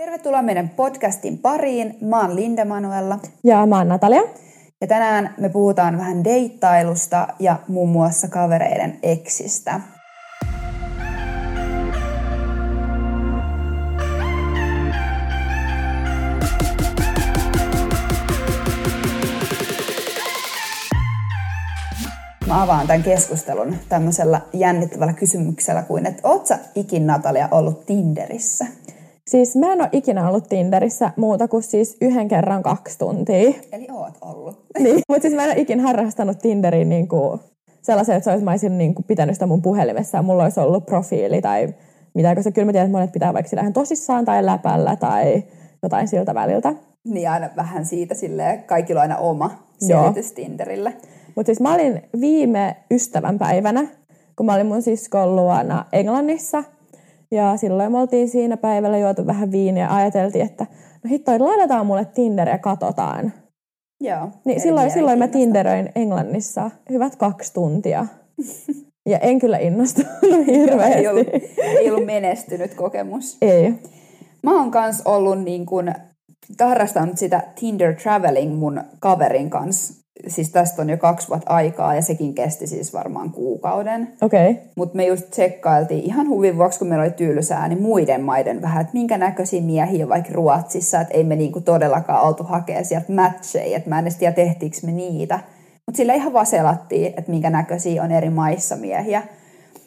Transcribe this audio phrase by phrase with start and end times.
[0.00, 1.96] Tervetuloa meidän podcastin pariin.
[2.00, 3.18] Mä oon Linda Manuella.
[3.44, 4.22] Ja mä oon Natalia.
[4.80, 9.80] Ja tänään me puhutaan vähän deittailusta ja muun muassa kavereiden eksistä.
[22.46, 28.66] Mä avaan tämän keskustelun tämmöisellä jännittävällä kysymyksellä kuin, että oot sä ikin Natalia ollut Tinderissä?
[29.30, 33.52] Siis mä en ole ikinä ollut Tinderissä muuta kuin siis yhden kerran kaksi tuntia.
[33.72, 34.64] Eli oot ollut.
[34.78, 37.40] Niin, mutta siis mä en ole ikinä harrastanut Tinderin niin kuin
[37.82, 40.60] sellaisen, että se olisi, mä olisin niin kuin pitänyt sitä mun puhelimessa ja mulla olisi
[40.60, 41.74] ollut profiili tai
[42.14, 45.44] mitä, koska kyllä mä tiedän, että monet pitää vaikka sillä ihan tosissaan tai läpällä tai
[45.82, 46.74] jotain siltä väliltä.
[47.04, 50.92] Niin aina vähän siitä silleen, kaikilla on aina oma selitys Tinderille.
[51.34, 53.86] Mutta siis mä olin viime ystävänpäivänä,
[54.36, 56.64] kun mä olin mun siskon luona Englannissa.
[57.30, 60.66] Ja silloin me oltiin siinä päivällä juotu vähän viiniä ja ajateltiin, että
[61.04, 63.32] no hitto, ladataan mulle Tinder ja katsotaan.
[64.00, 64.28] Joo.
[64.44, 68.06] Niin silloin, silloin mä Tinderöin Englannissa hyvät kaksi tuntia.
[69.08, 70.98] Ja en kyllä innostunut hirveästi.
[70.98, 71.26] ei, ollut,
[71.78, 73.36] ei ollut menestynyt kokemus.
[73.42, 73.74] Ei.
[74.42, 75.92] Mä oon kans ollut niin kun,
[76.60, 79.94] harrastanut sitä Tinder Traveling mun kaverin kanssa
[80.28, 84.12] siis tästä on jo kaksi vuotta aikaa ja sekin kesti siis varmaan kuukauden.
[84.22, 84.50] Okei.
[84.50, 84.62] Okay.
[84.76, 88.80] Mutta me just tsekkailtiin ihan huvin vuoksi, kun meillä oli tylsää, niin muiden maiden vähän,
[88.80, 93.76] että minkä näköisiä miehiä vaikka Ruotsissa, että ei me niinku todellakaan oltu hakea sieltä matcheja,
[93.76, 95.40] että mä en edes tiedä tehtiinkö me niitä.
[95.86, 99.22] Mutta sillä ihan vaselattiin, että minkä näköisiä on eri maissa miehiä.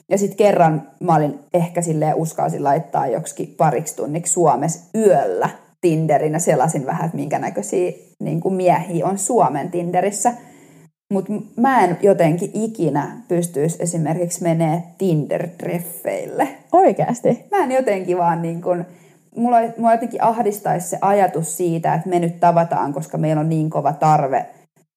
[0.10, 5.50] Ja sitten kerran mä olin ehkä silleen uskalsin laittaa joksikin pariksi tunniksi Suomessa yöllä
[5.84, 10.34] Tinderin ja selasin vähän, että minkä näköisiä niin kuin miehiä on Suomen Tinderissä.
[11.14, 16.48] Mutta mä en jotenkin ikinä pystyisi esimerkiksi menee Tinder-treffeille.
[16.72, 17.46] Oikeasti?
[17.52, 18.86] Mä en jotenkin vaan niin kuin,
[19.36, 23.70] mulla, mulla jotenkin ahdistaisi se ajatus siitä, että me nyt tavataan, koska meillä on niin
[23.70, 24.46] kova tarve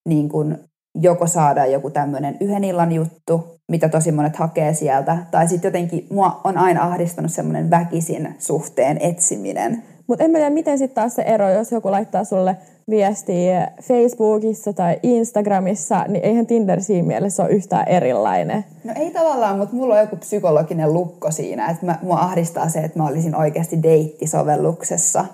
[0.09, 0.57] niin kuin
[1.01, 6.07] joko saada joku tämmöinen yhden illan juttu, mitä tosi monet hakee sieltä, tai sitten jotenkin
[6.09, 9.83] mua on aina ahdistanut semmoinen väkisin suhteen etsiminen.
[10.07, 12.57] Mutta en tiedä, miten sitten taas se ero, jos joku laittaa sulle
[12.89, 18.65] viestiä Facebookissa tai Instagramissa, niin eihän Tinder siinä mielessä ole yhtään erilainen.
[18.83, 22.79] No ei tavallaan, mutta mulla on joku psykologinen lukko siinä, että mä, mua ahdistaa se,
[22.79, 25.25] että mä olisin oikeasti deittisovelluksessa.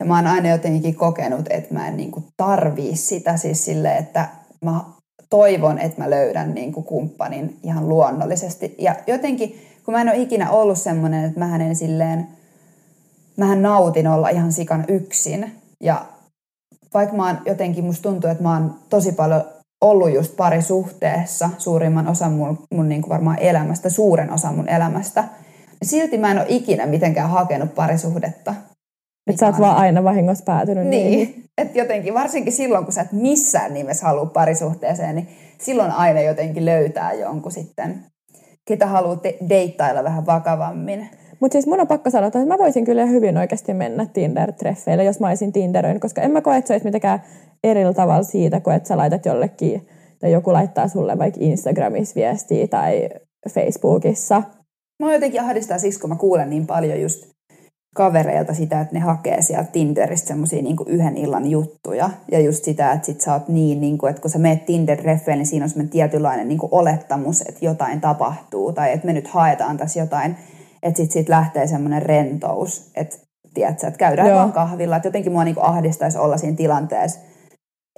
[0.00, 4.28] Ja mä oon aina jotenkin kokenut, että mä en niinku tarvii sitä siis silleen, että
[4.64, 4.80] mä
[5.36, 8.74] toivon, että mä löydän niinku kumppanin ihan luonnollisesti.
[8.78, 12.26] Ja jotenkin, kun mä en ole ikinä ollut semmoinen, että mä en silleen–
[13.36, 15.52] mähän nautin olla ihan sikan yksin.
[15.80, 16.06] Ja
[16.94, 19.44] vaikka mä oon jotenkin, musta tuntuu, että mä oon tosi paljon
[19.80, 25.24] ollut just parisuhteessa suurimman osan mun, mun niin kuin varmaan elämästä, suuren osan mun elämästä.
[25.80, 28.54] Niin silti mä en ole ikinä mitenkään hakenut parisuhdetta.
[29.26, 31.10] Että sä oot vaan aina vahingossa päätynyt niin.
[31.10, 31.44] niin.
[31.58, 36.64] Että jotenkin, varsinkin silloin, kun sä et missään nimessä halua parisuhteeseen, niin silloin aina jotenkin
[36.64, 38.04] löytää jonkun sitten,
[38.68, 41.08] ketä haluaa te- deittailla vähän vakavammin.
[41.40, 45.20] Mutta siis mun on pakko sanoa, että mä voisin kyllä hyvin oikeasti mennä Tinder-treffeille, jos
[45.20, 47.22] mä olisin Tinderöin, koska en mä koe, että se olisi mitenkään
[47.64, 49.86] eri tavalla siitä, kuin että sä laitat jollekin,
[50.18, 53.08] tai joku laittaa sulle vaikka Instagramissa viestiä tai
[53.50, 54.42] Facebookissa.
[55.02, 57.33] Mä jotenkin ahdistaa siksi, kun mä kuulen niin paljon just
[57.94, 62.10] kavereilta sitä, että ne hakee sieltä Tinderistä semmosia niin yhden illan juttuja.
[62.32, 64.98] Ja just sitä, että sit sä oot niin, niin kuin, että kun sä meet tinder
[65.26, 68.72] niin siinä on semmoinen tietynlainen niin olettamus, että jotain tapahtuu.
[68.72, 70.36] Tai että me nyt haetaan tässä jotain
[70.84, 73.16] että sitten sit lähtee semmoinen rentous, että
[73.54, 74.38] tiedätkö, että käydään Joo.
[74.38, 74.96] vaan kahvilla.
[74.96, 77.20] Että jotenkin mua niinku ahdistaisi olla siinä tilanteessa,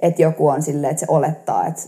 [0.01, 1.81] että joku on silleen, että se olettaa, että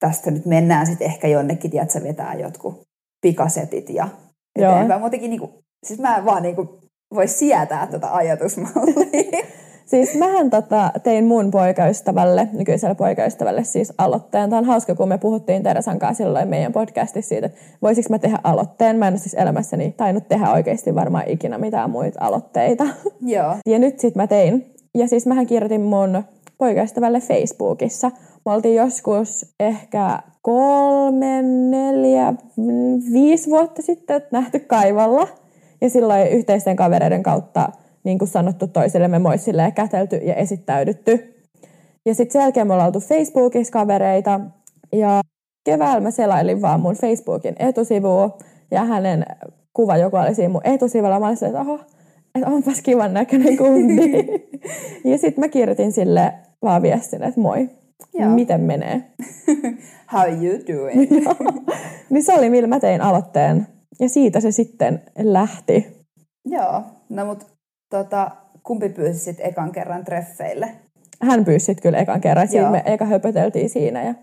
[0.00, 2.80] tästä nyt mennään sitten ehkä jonnekin, tiedätkö, vetää jotkut
[3.20, 4.08] pikasetit ja
[4.56, 5.00] eteenpäin.
[5.00, 6.80] Muutenkin niinku, siis mä en vaan niinku
[7.16, 9.46] voi sietää tuota ajatusmallia.
[9.86, 14.50] Siis mähän tota, tein mun poikaystävälle, nykyiselle poikaystävälle siis aloitteen.
[14.50, 18.18] Tämä on hauska, kun me puhuttiin Teresan kanssa silloin meidän podcastissa siitä, että voisiko mä
[18.18, 18.96] tehdä aloitteen.
[18.96, 22.86] Mä en ole siis elämässäni tainnut tehdä oikeasti varmaan ikinä mitään muita aloitteita.
[23.36, 23.56] Joo.
[23.66, 24.74] Ja nyt sit mä tein.
[24.94, 26.22] Ja siis mähän kirjoitin mun
[26.58, 28.10] poikaystävälle Facebookissa.
[28.46, 32.34] Me oltiin joskus ehkä kolme, neljä,
[33.12, 35.28] viisi vuotta sitten nähty kaivalla.
[35.80, 37.68] Ja silloin yhteisten kavereiden kautta
[38.04, 41.34] niin kuin sanottu toisillemme moissille ja kätelty ja esittäydytty.
[42.06, 44.40] Ja sitten sen jälkeen me ollaan oltu Facebookissa kavereita
[44.92, 45.20] ja
[45.64, 48.38] keväällä mä selailin vaan mun Facebookin etusivua
[48.70, 49.26] ja hänen
[49.74, 51.20] kuva, joka oli siinä mun etusivulla.
[51.20, 51.80] Mä olin että oho,
[52.34, 54.10] että onpas kivan näköinen kundi.
[55.10, 56.32] ja sitten mä kirjoitin sille
[56.62, 57.68] vaan viestin, että moi,
[58.14, 58.30] Joo.
[58.30, 59.02] miten menee?
[60.12, 61.10] How you doing?
[62.10, 63.66] niin se oli, millä mä tein aloitteen.
[64.00, 65.86] Ja siitä se sitten lähti.
[66.44, 67.46] Joo, no mutta
[67.90, 68.30] tota,
[68.62, 70.68] kumpi pyysi sitten ekan kerran treffeille?
[71.22, 72.48] Hän pyysi sitten kyllä ekan kerran.
[72.48, 74.14] Siinä me eka höpöteltiin siinä ja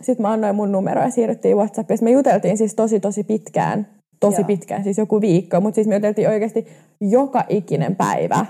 [0.00, 1.98] sitten mä annoin mun numero ja siirryttiin WhatsAppiin.
[2.02, 3.86] Me juteltiin siis tosi tosi pitkään.
[4.20, 4.46] Tosi Joo.
[4.46, 5.60] pitkään, siis joku viikko.
[5.60, 6.66] Mutta siis me juteltiin oikeasti
[7.00, 8.46] joka ikinen päivä.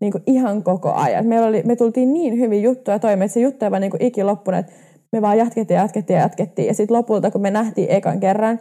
[0.00, 1.26] Niin kuin ihan koko ajan.
[1.26, 4.24] Meillä oli, me tultiin niin hyvin juttuja toimeen, että se juttu ei vaan niin iki
[4.24, 4.66] loppunut.
[5.12, 6.68] Me vaan jatkettiin, jatkettiin, jatkettiin.
[6.68, 8.60] Ja sitten lopulta, kun me nähtiin ekan kerran,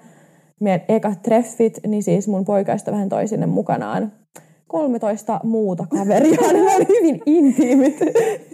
[0.62, 4.12] meidän ekat treffit, niin siis mun poikaista vähän toi sinne mukanaan
[4.68, 8.00] 13 muuta kaveria, ne oli hyvin intiimit.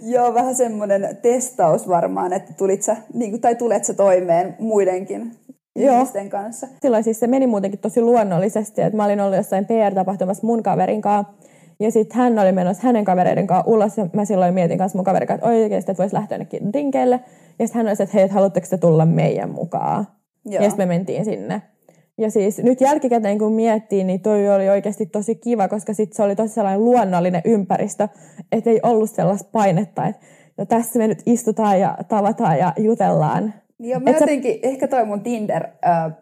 [0.02, 5.32] Joo, vähän semmoinen testaus varmaan, että tulit sä, niin kuin, tai tulet sä toimeen muidenkin
[5.76, 5.94] Joo.
[5.94, 6.66] ihmisten kanssa.
[6.82, 11.02] Silloin siis se meni muutenkin tosi luonnollisesti, että mä olin ollut jossain PR-tapahtumassa mun kaverin
[11.02, 11.32] kanssa,
[11.80, 15.04] ja sitten hän oli menossa hänen kavereiden kanssa ulos, ja mä silloin mietin kanssa mun
[15.04, 17.20] kaverin kanssa, että oikeasti, että voisi lähteä jonnekin drinkeille.
[17.58, 20.06] Ja sitten hän oli että hei, haluatteko te tulla meidän mukaan?
[20.44, 20.64] Joo.
[20.64, 21.62] Ja sitten me mentiin sinne.
[22.22, 26.22] Ja siis nyt jälkikäteen kun miettii, niin toi oli oikeasti tosi kiva, koska sit se
[26.22, 28.08] oli tosi sellainen luonnollinen ympäristö,
[28.52, 30.26] että ei ollut sellaista painetta, että
[30.56, 33.54] no tässä me nyt istutaan ja tavataan ja jutellaan.
[33.78, 34.58] Joo, mä Et jotenkin, sä...
[34.62, 36.12] ehkä toi mun Tinder äh,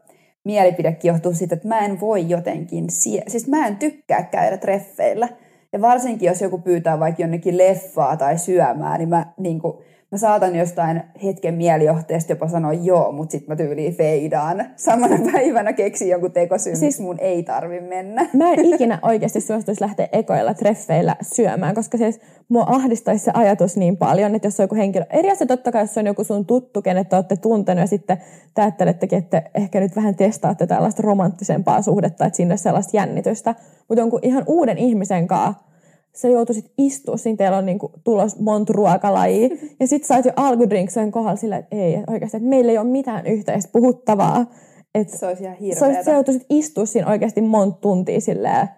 [0.45, 5.29] mielipidekin johtuu siitä, että mä en voi jotenkin, sie- siis mä en tykkää käydä treffeillä.
[5.73, 9.79] Ja varsinkin, jos joku pyytää vaikka jonnekin leffaa tai syömään, niin mä niin kuin,
[10.13, 14.67] mä saatan jostain hetken mielijohteesta jopa sanoa joo, mutta sitten mä tyyliin feidaan.
[14.77, 18.27] Samana päivänä keksin jonkun tekosyyn, siis, mun ei tarvi mennä.
[18.33, 23.77] Mä en ikinä oikeasti suostuisi lähteä ekoilla treffeillä syömään, koska siis mua ahdistaisi se ajatus
[23.77, 26.47] niin paljon, että jos on joku henkilö, eri asia totta kai, jos on joku sun
[26.47, 28.19] tuttu, kenet te olette tuntenut ja sitten
[28.55, 33.55] te ajattelettekin, että ehkä nyt vähän testaatte tällaista romanttisempaa suhdetta, että sinne sellaista jännitystä,
[33.89, 35.70] mutta jonkun ihan uuden ihmisen kanssa
[36.15, 39.49] sä joutuisit istua, siinä teillä on niinku tulos monta ruokalajia.
[39.81, 42.79] Ja sit sä oot jo alkudrinksen kohdalla sillä, että ei, että oikeasti, että meillä ei
[42.79, 44.47] ole mitään yhteistä puhuttavaa.
[44.95, 46.03] Et se olisi ihan hirveetä.
[46.03, 48.69] Sä joutuisit istua siinä oikeasti monta tuntia silleen,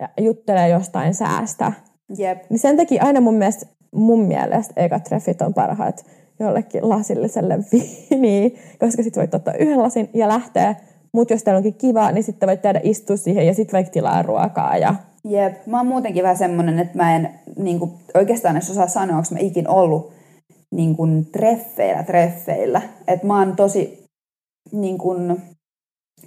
[0.00, 1.72] ja juttelee jostain säästä.
[2.18, 2.38] Jep.
[2.50, 6.04] Niin sen takia aina mun mielestä, mun mielestä ekat treffit on parhaat
[6.40, 10.74] jollekin lasilliselle viiniä, koska sit voit ottaa yhden lasin ja lähteä.
[11.12, 14.22] Mutta jos teillä onkin kiva, niin sitten voit tehdä istua siihen ja sitten vaikka tilaa
[14.22, 14.94] ruokaa ja
[15.24, 19.16] Jep, mä oon muutenkin vähän semmonen, että mä en niin kuin, oikeastaan edes osaa sanoa,
[19.16, 20.12] onko mä ikin ollut
[20.70, 22.82] niin kuin, treffeillä, treffeillä.
[23.08, 24.04] Että mä oon tosi
[24.72, 25.42] niin kuin,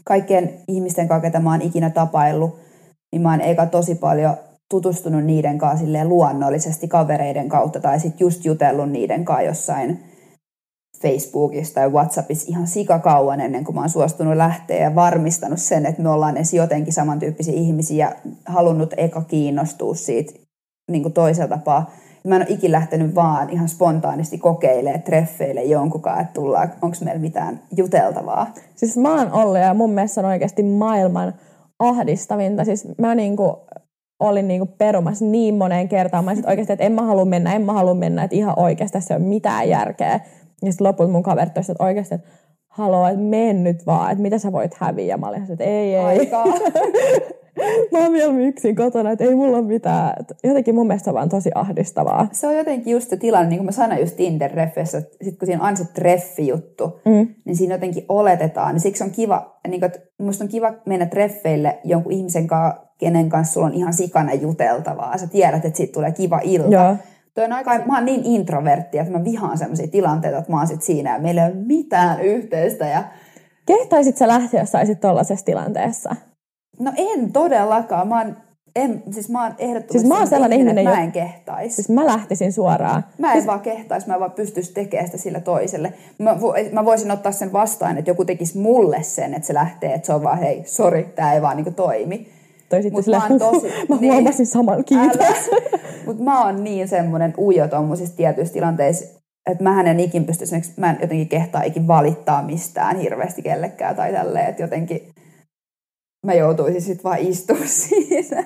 [0.04, 2.60] kaikkien ihmisten kanssa, ketä mä oon ikinä tapaillut,
[3.12, 4.38] niin mä oon eka tosi paljon
[4.70, 10.11] tutustunut niiden kanssa luonnollisesti kavereiden kautta tai sitten just jutellut niiden kanssa jossain
[11.02, 16.02] Facebookissa tai Whatsappissa ihan sikakauan ennen kuin mä oon suostunut lähteä ja varmistanut sen, että
[16.02, 20.34] me ollaan edes jotenkin samantyyppisiä ihmisiä ja halunnut eka kiinnostua siitä
[20.92, 21.92] niin kuin toisella tapaa.
[22.28, 27.22] Mä en ole ikin lähtenyt vaan ihan spontaanisti kokeilemaan treffeille jonkunkaan, että tullaan, onko meillä
[27.22, 28.54] mitään juteltavaa.
[28.76, 31.34] Siis mä oon ollut ja mun mielestä on oikeasti maailman
[31.80, 32.66] ahdistavinta.
[32.66, 33.58] Siis mä niinku
[34.20, 36.26] olin niinku perumassa niin moneen kertaan.
[36.26, 39.14] Mä oikeasti, että en mä halua mennä, en mä halua mennä, että ihan oikeasti tässä
[39.14, 40.20] ei ole mitään järkeä.
[40.64, 42.28] Ja sitten lopulta mun kaverit että oikeasti, että
[42.68, 45.18] haloo, että mene nyt vaan, että mitä sä voit häviä.
[45.18, 46.32] Mä olin että ei, ei.
[47.92, 50.14] mä oon vielä yksin kotona, että ei mulla ole mitään.
[50.44, 52.28] Jotenkin mun mielestä on vaan tosi ahdistavaa.
[52.32, 55.46] Se on jotenkin just se tilanne, niin kuin mä sanoin just Tinder-reffessä, että sit kun
[55.46, 57.28] siinä on se treffi-juttu, mm.
[57.46, 58.74] niin siinä jotenkin oletetaan.
[58.74, 62.82] Niin siksi on kiva, niin kuin, että musta on kiva mennä treffeille jonkun ihmisen kanssa,
[62.98, 65.18] kenen kanssa sulla on ihan sikana juteltavaa.
[65.18, 66.76] Sä tiedät, että siitä tulee kiva ilta.
[66.76, 66.96] Joo.
[67.34, 70.68] Toi on aika, mä oon niin introvertti, että mä vihaan sellaisia tilanteita, että mä oon
[70.68, 72.86] sit siinä ja meillä ei ole mitään yhteistä.
[72.86, 73.04] Ja...
[73.66, 76.16] Kehtaisit sä lähteä, jos saisit tollaisessa tilanteessa?
[76.80, 78.08] No en todellakaan.
[78.08, 78.38] Mä oon,
[78.76, 81.76] en, siis mä oon ehdottomasti siis mä oon sellainen ihminen, ihminen mä en kehtaisi.
[81.76, 83.06] Siis mä lähtisin suoraan.
[83.18, 83.48] Mä en siis...
[83.48, 85.94] vaan kehtaisi, mä vaan pystyisi tekemään sitä sillä toiselle.
[86.18, 86.36] Mä,
[86.72, 90.14] mä voisin ottaa sen vastaan, että joku tekisi mulle sen, että se lähtee, että se
[90.14, 92.41] on vaan hei, sori, tää ei vaan niinku toimi
[92.72, 95.50] toi sitten sille, mä, tosi, mä niin, huomasin saman, kiitos.
[96.06, 100.46] Mutta mä oon niin semmoinen ujo tuommoisissa tietyissä tilanteissa, että mä en ikin pysty
[100.78, 105.10] mä en jotenkin kehtaa ikin valittaa mistään hirveästi kellekään tai tälleen, että jotenkin
[106.26, 108.44] mä joutuisin sitten vaan istua siinä.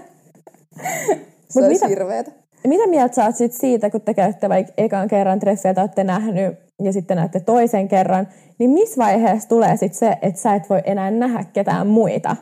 [1.49, 2.31] Se Mut mitä, hirveetä.
[2.67, 6.03] Mitä mieltä sä oot sit siitä, kun te käytte vaikka ekan kerran treffejä tai olette
[6.03, 8.27] nähnyt ja sitten näette toisen kerran,
[8.59, 12.35] niin missä vaiheessa tulee sitten se, että sä et voi enää nähdä ketään muita?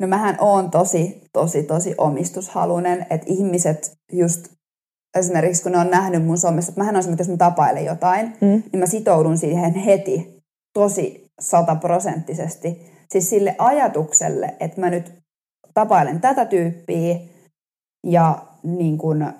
[0.00, 4.48] No mähän oon tosi, tosi, tosi omistushalunen, että ihmiset just
[5.18, 8.46] esimerkiksi kun ne on nähnyt mun somessa, että mähän on jos mä tapailen jotain, mm.
[8.72, 10.42] niin mä sitoudun siihen heti
[10.72, 12.90] tosi sataprosenttisesti.
[13.10, 15.12] Siis sille ajatukselle, että mä nyt
[15.74, 17.16] tapailen tätä tyyppiä
[18.06, 19.32] ja niin kun,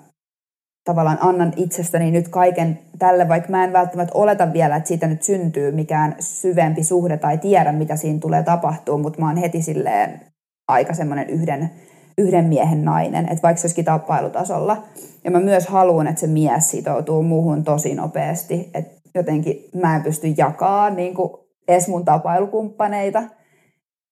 [0.83, 5.23] tavallaan annan itsestäni nyt kaiken tälle, vaikka mä en välttämättä oleta vielä, että siitä nyt
[5.23, 10.30] syntyy mikään syvempi suhde tai tiedä, mitä siinä tulee tapahtuu, mutta mä oon heti silleen
[10.71, 11.69] aika semmoinen yhden
[12.17, 14.83] yhden miehen nainen, että vaikka se olisikin tapailutasolla.
[15.23, 20.03] Ja mä myös haluan, että se mies sitoutuu muuhun tosi nopeasti, että jotenkin mä en
[20.03, 21.31] pysty jakaa niin kuin
[21.67, 23.23] edes mun tapailukumppaneita–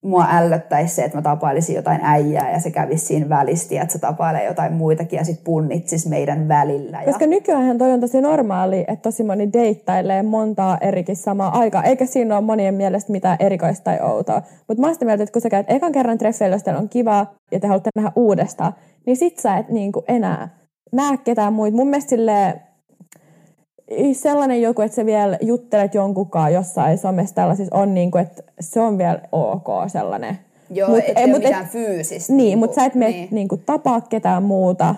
[0.03, 3.99] mua ällöttäisi se, että mä tapailisin jotain äijää ja se kävisi siinä välisti, että se
[3.99, 7.03] tapailee jotain muitakin ja sitten punnitsisi meidän välillä.
[7.03, 7.27] Ja...
[7.27, 12.37] Nykyään toi on tosi normaali, että tosi moni deittailee montaa erikin samaa aikaa, eikä siinä
[12.37, 14.41] ole monien mielestä mitään erikoista tai outoa.
[14.67, 17.59] Mutta mä oon mieltä, että kun sä käyt ekan kerran treffeillä, jos on kivaa ja
[17.59, 18.73] te haluatte nähdä uudestaan,
[19.05, 20.59] niin sit sä et niinku enää
[20.91, 21.77] näe ketään muita.
[21.77, 22.61] Mun mielestä silleen,
[24.13, 28.79] sellainen joku, että sä vielä juttelet jonkunkaan jossain somessa tällaisissa on niin kuin, että se
[28.79, 30.39] on vielä ok sellainen.
[30.69, 32.33] Joo, mut, ei mut, mitään et, fyysistä.
[32.33, 33.27] Niin, niin mutta sä et mene niin.
[33.31, 34.95] niin kuin, tapaa ketään muuta.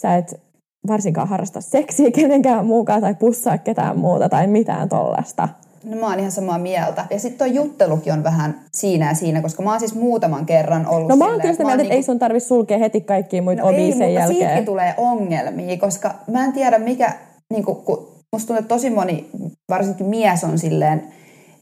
[0.00, 0.40] Sä et
[0.88, 5.48] varsinkaan harrasta seksiä kenenkään muukaan tai pussaa ketään muuta tai mitään tollasta.
[5.84, 7.06] No mä oon ihan samaa mieltä.
[7.10, 10.86] Ja sitten tuo juttelukin on vähän siinä ja siinä, koska mä oon siis muutaman kerran
[10.86, 11.96] ollut No mä oon kyllä sitä mieltä, että niinku...
[11.96, 14.54] ei sun tarvi sulkea heti kaikkia muita no ei, sen jälkeen.
[14.54, 17.12] mutta tulee ongelmia, koska mä en tiedä mikä,
[17.50, 19.30] niin kun musta tuntuu, että tosi moni,
[19.68, 21.12] varsinkin mies on silleen,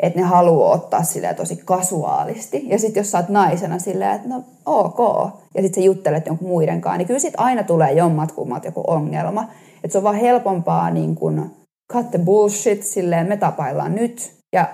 [0.01, 2.65] että ne haluaa ottaa silleen tosi kasuaalisti.
[2.69, 4.99] Ja sitten jos sä oot naisena silleen, että no ok,
[5.55, 8.85] ja sitten sä juttelet jonkun muiden kanssa, niin kyllä sit aina tulee jommat kummat joku
[8.87, 9.49] ongelma.
[9.85, 11.51] Että se on vaan helpompaa niin kuin
[11.93, 14.33] cut the bullshit, silleen me tapaillaan nyt.
[14.53, 14.69] Ja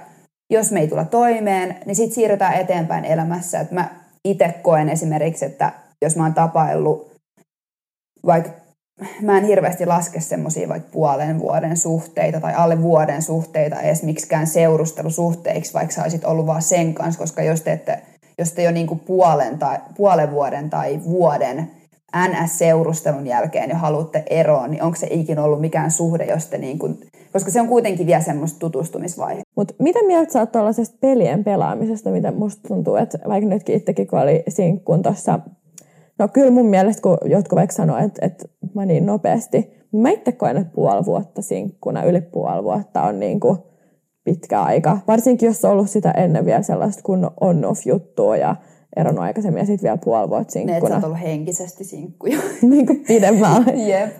[0.52, 3.60] jos me ei tule toimeen, niin sitten siirrytään eteenpäin elämässä.
[3.60, 3.88] Et mä
[4.24, 7.10] itse koen esimerkiksi, että jos mä oon tapaillut
[8.26, 8.50] vaikka
[9.22, 14.46] mä en hirveästi laske semmoisia vaikka puolen vuoden suhteita tai alle vuoden suhteita edes miksikään
[14.46, 18.02] seurustelusuhteiksi, vaikka sä olisit ollut vaan sen kanssa, koska jos te, ette,
[18.38, 21.70] jos te jo niinku puolen, tai, puolen vuoden tai vuoden
[22.16, 26.78] NS-seurustelun jälkeen jo haluatte eroon, niin onko se ikinä ollut mikään suhde, jos te niin
[26.78, 26.98] kuin,
[27.32, 29.42] koska se on kuitenkin vielä semmoista tutustumisvaihe.
[29.56, 30.50] Mutta mitä mieltä sä oot
[31.00, 35.38] pelien pelaamisesta, mitä musta tuntuu, että vaikka nytkin itsekin kun oli sinkkuun tuossa
[36.20, 40.32] No kyllä mun mielestä, kun jotkut vaikka sanoo, että, että mä niin nopeasti, mä itse
[40.32, 43.58] koen, että puoli vuotta sinkkuna, yli puoli vuotta on niin kuin
[44.24, 44.98] pitkä aika.
[45.08, 48.56] Varsinkin, jos on ollut sitä ennen vielä sellaista kun on-off-juttua ja
[48.96, 50.80] eronnut aikaisemmin ja sitten vielä puoli vuotta sinkkuna.
[50.80, 52.38] Ne, sä oot ollut henkisesti sinkkuja.
[52.70, 53.72] niin kuin pidemmällä.
[53.88, 54.10] Jep.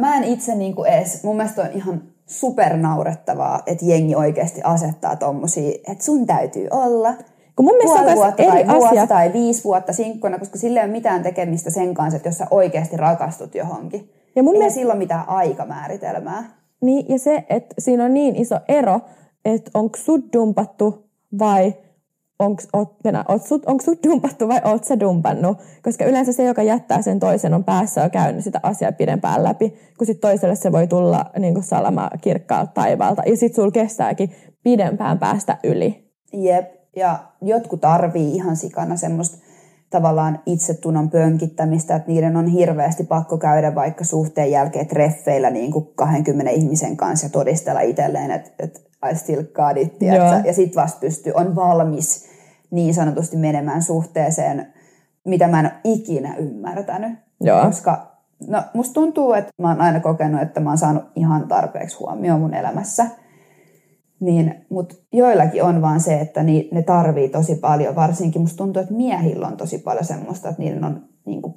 [0.00, 5.16] Mä en itse niin kuin edes, mun mielestä on ihan supernaurettavaa, että jengi oikeasti asettaa
[5.16, 7.14] tommosia, että sun täytyy olla
[7.56, 8.74] kun mun mielestä puoli vuotta tai asia.
[8.74, 12.38] vuotta tai viisi vuotta sinkkuna, koska sillä ei ole mitään tekemistä sen kanssa, että jos
[12.38, 14.10] sä oikeasti rakastut johonkin.
[14.36, 14.74] Ja mun mielestä...
[14.74, 16.44] silloin mitään aikamääritelmää.
[16.82, 19.00] Niin, ja se, että siinä on niin iso ero,
[19.44, 21.74] että onko sut dumpattu vai
[22.38, 22.62] onko
[23.44, 25.58] sut, onko sut dumpattu vai oot sä dumpannut.
[25.82, 29.74] Koska yleensä se, joka jättää sen toisen, on päässä jo käynyt sitä asiaa pidempään läpi,
[29.98, 33.22] kun sitten toiselle se voi tulla niin salama kirkkaalta taivaalta.
[33.26, 34.32] Ja sitten sulla kestääkin
[34.62, 36.12] pidempään päästä yli.
[36.32, 39.38] Jep, ja jotkut tarvii ihan sikana semmoista
[39.90, 45.88] tavallaan itsetunnon pönkittämistä, että niiden on hirveästi pakko käydä vaikka suhteen jälkeen treffeillä niin kuin
[45.94, 48.80] 20 ihmisen kanssa ja todistella itselleen, että, että
[49.10, 50.02] I still got it,
[50.44, 52.26] ja sitten vasta pystyy, on valmis
[52.70, 54.72] niin sanotusti menemään suhteeseen,
[55.24, 57.18] mitä mä en ole ikinä ymmärtänyt.
[57.40, 57.64] Joo.
[57.66, 58.12] Koska
[58.48, 62.40] no, musta tuntuu, että mä oon aina kokenut, että mä oon saanut ihan tarpeeksi huomioon
[62.40, 63.06] mun elämässä–
[64.22, 68.82] niin, Mutta joillakin on vaan se, että ni, ne tarvii tosi paljon, varsinkin musta tuntuu,
[68.82, 71.54] että miehillä on tosi paljon semmoista, että niiden on, niin kuin,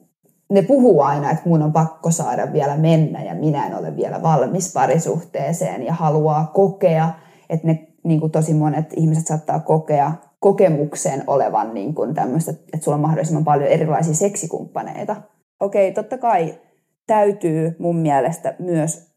[0.50, 4.22] ne puhuu aina, että mun on pakko saada vielä mennä ja minä en ole vielä
[4.22, 7.10] valmis parisuhteeseen ja haluaa kokea,
[7.50, 12.78] että ne niin kuin tosi monet ihmiset saattaa kokea kokemuksen olevan niin kuin tämmöistä, että
[12.82, 15.16] sulla on mahdollisimman paljon erilaisia seksikumppaneita.
[15.60, 16.60] Okei, totta kai
[17.08, 19.16] täytyy mun mielestä myös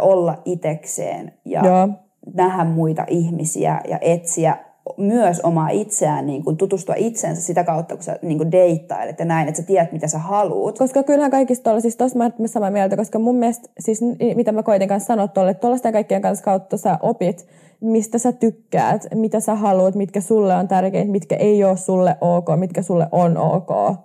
[0.00, 1.88] olla itekseen ja Joo
[2.34, 4.56] nähdä muita ihmisiä ja etsiä
[4.96, 9.24] myös omaa itseään, niin kuin tutustua itsensä sitä kautta, kun sä niin kuin deittailet ja
[9.24, 10.78] näin, että sä tiedät, mitä sä haluut.
[10.78, 14.00] Koska kyllähän kaikista tuolla, siis tossa mä olen samaa mieltä, koska mun mielestä, siis
[14.34, 17.46] mitä mä koitin kanssa sanoa tuolle, että tuollaisten kaikkien kanssa kautta sä opit,
[17.80, 22.46] mistä sä tykkäät, mitä sä haluat, mitkä sulle on tärkeintä, mitkä ei ole sulle ok,
[22.56, 23.96] mitkä sulle on ok.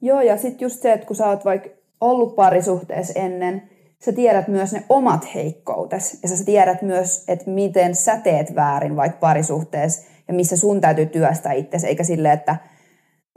[0.00, 1.70] Joo, ja sitten just se, että kun sä oot vaikka
[2.00, 3.62] ollut parisuhteessa ennen,
[4.04, 8.96] sä tiedät myös ne omat heikkoutes ja sä tiedät myös, että miten sä teet väärin
[8.96, 12.56] vaikka parisuhteessa ja missä sun täytyy työstää itsesi, eikä sille, että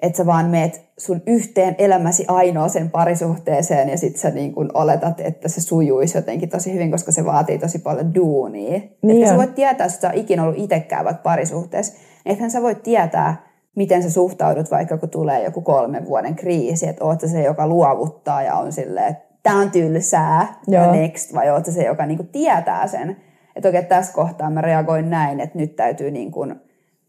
[0.02, 5.20] että sä vaan meet sun yhteen elämäsi ainoaseen parisuhteeseen ja sit sä niin kun oletat,
[5.20, 8.80] että se sujuisi jotenkin tosi hyvin, koska se vaatii tosi paljon duunia.
[9.02, 11.94] Niin että sä voit tietää, että sä oot ikinä ollut itsekään vaikka parisuhteessa,
[12.26, 17.06] ethän sä voit tietää, miten sä suhtaudut vaikka kun tulee joku kolmen vuoden kriisi, että
[17.06, 20.84] oot se, joka luovuttaa ja on silleen, että tämä on tylsää Joo.
[20.84, 23.18] ja next, vai oot se, joka niinku tietää sen,
[23.56, 26.46] että oikein tässä kohtaa mä reagoin näin, että nyt täytyy niinku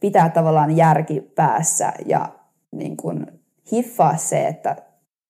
[0.00, 2.28] pitää tavallaan järki päässä ja
[2.70, 3.12] niinku
[3.72, 4.76] hiffaa se, että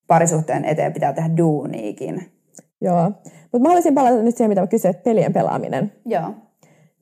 [0.06, 2.32] parisuhteen eteen pitää tehdä duuniikin.
[2.80, 3.12] Joo.
[3.42, 5.92] Mutta mä haluaisin palata nyt siihen, mitä mä kysyin, että pelien pelaaminen.
[6.06, 6.34] Joo.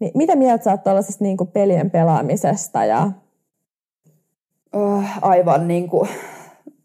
[0.01, 3.11] Niin mitä mieltä sä oot tuollaisesta niin pelien pelaamisesta ja
[4.73, 6.09] Oh, aivan niin kuin,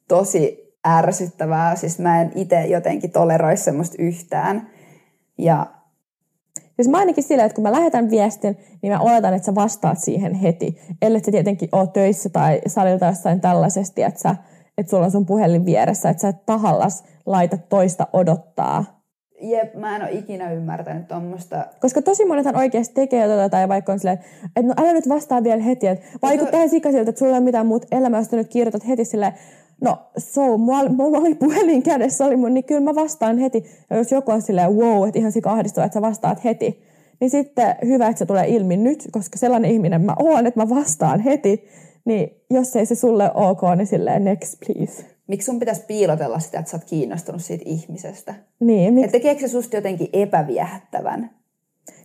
[0.08, 1.76] tosi ärsyttävää.
[1.76, 4.70] Siis mä en itse jotenkin toleroi semmoista yhtään.
[5.38, 5.66] Ja
[6.76, 10.00] Siis mä ainakin silleen, että kun mä lähetän viestin, niin mä oletan, että sä vastaat
[10.00, 10.80] siihen heti.
[11.02, 14.36] Ellei sä tietenkin ole töissä tai salilta jossain tällaisesti, että, sä,
[14.78, 19.02] että sulla on sun puhelin vieressä, että sä et tahallas laita toista odottaa.
[19.42, 21.66] jep, mä en ole ikinä ymmärtänyt tuommoista.
[21.80, 24.20] Koska tosi monethan oikeasti tekee jotain tai vaikka on silleen,
[24.56, 27.44] että no älä nyt vastaa vielä heti, että vaikuttaa ihan sikasilta, että sulla ei ole
[27.44, 29.34] mitään muuta elämää, jos nyt kirjoitat heti silleen,
[29.82, 33.66] no so, mulla, mulla oli puhelin kädessä, oli mun, niin kyllä mä vastaan heti.
[33.90, 36.84] Ja jos joku on silleen, wow, että ihan sika ahdistavaa, että sä vastaat heti,
[37.20, 40.70] niin sitten hyvä, että se tulee ilmi nyt, koska sellainen ihminen mä oon, että mä
[40.70, 41.68] vastaan heti.
[42.06, 45.06] Niin jos ei se sulle ok, niin silleen next please.
[45.28, 48.34] Miksi sun pitäisi piilotella sitä, että sä oot kiinnostunut siitä ihmisestä?
[48.60, 49.06] Niin, miksi?
[49.06, 51.30] Että tekeekö se susta jotenkin epäviehättävän?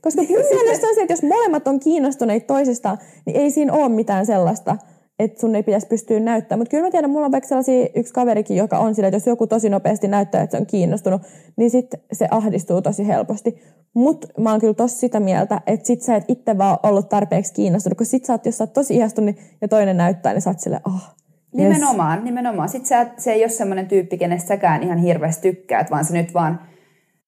[0.02, 3.88] Koska mun mielestä on se, että jos molemmat on kiinnostuneita toisistaan, niin ei siinä ole
[3.88, 4.76] mitään sellaista,
[5.24, 6.60] että sun ei pitäisi pystyä näyttämään.
[6.60, 9.26] Mutta kyllä mä tiedän, mulla on vaikka sellaisia yksi kaverikin, joka on sillä, että jos
[9.26, 11.22] joku tosi nopeasti näyttää, että se on kiinnostunut,
[11.56, 13.62] niin sitten se ahdistuu tosi helposti.
[13.94, 17.54] Mutta mä oon kyllä tosi sitä mieltä, että sit sä et itse vaan ollut tarpeeksi
[17.54, 20.50] kiinnostunut, kun sit sä oot, jos sä oot tosi ihastunut ja toinen näyttää, niin sä
[20.50, 21.14] oot silleen, ah,
[21.58, 21.68] yes.
[21.68, 22.68] Nimenomaan, nimenomaan.
[22.68, 26.34] Sitten sä, se ei ole semmoinen tyyppi, kenestä säkään ihan hirveästi tykkäät, vaan se nyt
[26.34, 26.60] vaan,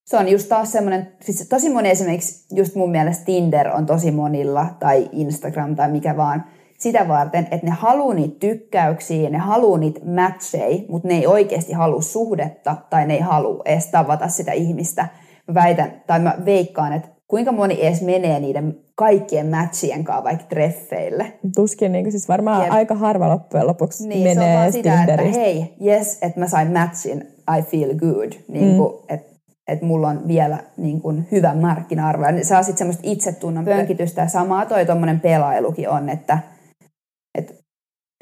[0.04, 4.10] se on just taas semmoinen, siis tosi moni esimerkiksi, just mun mielestä Tinder on tosi
[4.10, 6.44] monilla, tai Instagram tai mikä vaan,
[6.82, 11.72] sitä varten, että ne haluaa niitä tykkäyksiä, ne haluaa niitä matcheja, mutta ne ei oikeasti
[11.72, 15.08] halua suhdetta, tai ne ei halua edes tavata sitä ihmistä.
[15.48, 20.44] Mä väitän, tai mä veikkaan, että kuinka moni edes menee niiden kaikkien matchien kanssa vaikka
[20.48, 21.32] treffeille.
[21.56, 22.72] Tuskin, niin siis varmaan Jep.
[22.72, 26.48] aika harva loppujen lopuksi Niin, se on menee vaan sitä, että hei, yes, että mä
[26.48, 27.24] sain matchin,
[27.58, 28.32] I feel good.
[28.48, 29.32] Niin kuin, että
[29.68, 32.24] että mulla on vielä niin kuin, hyvä markkina-arvo.
[32.24, 34.22] Ja saa sitten semmoista itsetunnon pönkitystä.
[34.22, 36.38] Ja samaa toi tuommoinen pelailukin on, että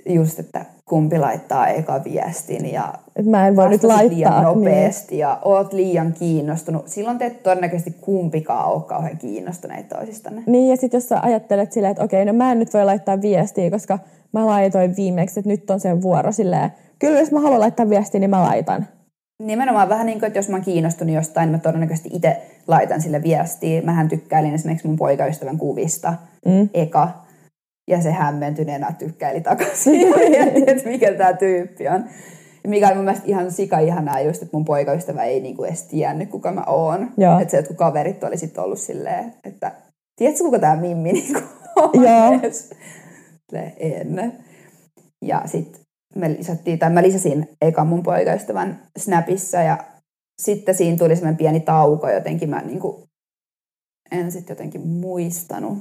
[0.07, 4.17] just, että kumpi laittaa eka viestin ja mä en voi nyt laittaa.
[4.17, 4.43] liian niin.
[4.43, 6.89] nopeasti ja oot liian kiinnostunut.
[6.89, 10.43] Silloin te todennäköisesti kumpikaan ole kauhean kiinnostuneita toisistanne.
[10.47, 13.23] Niin, ja sitten jos sä ajattelet silleen, että okei, no mä en nyt voi laittaa
[13.23, 13.99] viestiä, koska
[14.33, 16.71] mä laitoin viimeksi, että nyt on sen vuoro silleen.
[16.99, 18.87] Kyllä jos mä haluan laittaa viestiä, niin mä laitan.
[19.43, 23.01] Nimenomaan vähän niin kuin, että jos mä oon kiinnostunut jostain, niin mä todennäköisesti itse laitan
[23.01, 23.83] sille viestiä.
[23.83, 26.15] Mähän tykkäilin esimerkiksi mun poikaystävän kuvista
[26.47, 26.69] mm.
[26.75, 27.09] eka.
[27.91, 32.05] Ja se hämmentyneenä tykkäili takaisin ja mietti, että mikä tämä tyyppi on.
[32.67, 36.31] Mikä on mun mielestä ihan sika ihanaa just, että mun poikaystävä ei niinku edes tiennyt,
[36.31, 37.13] kuka mä oon.
[37.41, 39.73] Että se jotkut kaverit oli sitten ollut silleen, että
[40.17, 41.41] tiedätkö kuka tämä Mimmi niinku
[41.77, 42.41] on Joo.
[43.79, 44.33] en.
[45.25, 45.81] Ja sitten
[46.15, 49.79] me lisättiin, tai mä lisäsin eka mun poikaystävän Snapissa ja
[50.43, 52.51] sitten siinä tuli semmoinen pieni tauko jotenkin.
[52.51, 53.05] Mä niinku,
[54.11, 55.79] en sitten jotenkin muistanut